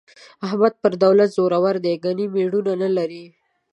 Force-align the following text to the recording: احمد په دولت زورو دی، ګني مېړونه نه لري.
احمد 0.45 0.73
په 0.81 0.87
دولت 1.03 1.29
زورو 1.35 1.59
دی، 1.83 1.93
ګني 2.03 2.25
مېړونه 2.33 2.73
نه 2.83 2.89
لري. 2.97 3.25